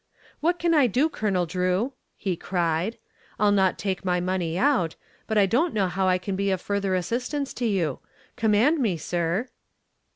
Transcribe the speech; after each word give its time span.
"What 0.39 0.57
can 0.57 0.73
I 0.73 0.87
do, 0.87 1.09
Colonel 1.09 1.45
Drew?" 1.45 1.93
he 2.17 2.35
cried. 2.35 2.97
"I'll 3.39 3.51
not 3.51 3.77
take 3.77 4.03
my 4.03 4.19
money 4.19 4.57
out, 4.57 4.95
but 5.27 5.37
I 5.37 5.45
don't 5.45 5.75
know 5.75 5.87
how 5.87 6.07
I 6.07 6.17
can 6.17 6.35
be 6.35 6.49
of 6.49 6.59
further 6.59 6.95
assistance 6.95 7.53
to 7.53 7.67
you. 7.67 7.99
Command 8.35 8.79
me, 8.79 8.97
sir." 8.97 9.47